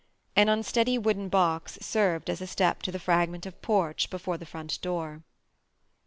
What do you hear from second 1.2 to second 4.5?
box served as a step to the fragment of porch before the